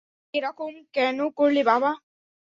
[0.33, 1.91] এরকম কেন করলে বাবা?